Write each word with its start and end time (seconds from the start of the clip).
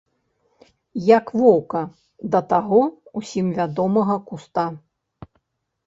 Як 1.17 1.25
воўка 1.41 1.83
да 2.37 2.43
таго, 2.55 2.81
усім 3.21 3.45
вядомага 3.61 4.15
куста. 4.33 4.65